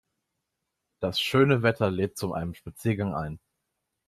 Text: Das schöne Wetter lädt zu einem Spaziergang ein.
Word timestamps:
Das 0.99 1.21
schöne 1.21 1.61
Wetter 1.61 1.91
lädt 1.91 2.17
zu 2.17 2.33
einem 2.33 2.55
Spaziergang 2.55 3.13
ein. 3.13 3.39